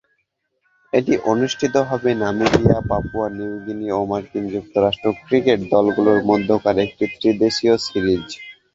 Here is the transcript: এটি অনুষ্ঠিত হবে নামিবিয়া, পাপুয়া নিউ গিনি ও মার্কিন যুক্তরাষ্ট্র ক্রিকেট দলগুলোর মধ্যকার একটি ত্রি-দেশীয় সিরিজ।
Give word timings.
এটি 0.93 1.13
অনুষ্ঠিত 1.31 1.75
হবে 1.89 2.09
নামিবিয়া, 2.21 2.77
পাপুয়া 2.89 3.27
নিউ 3.37 3.53
গিনি 3.65 3.87
ও 3.91 4.09
মার্কিন 4.11 4.43
যুক্তরাষ্ট্র 4.53 5.07
ক্রিকেট 5.21 5.59
দলগুলোর 5.71 6.19
মধ্যকার 6.29 6.75
একটি 6.85 7.05
ত্রি-দেশীয় 7.13 7.75
সিরিজ। 7.85 8.27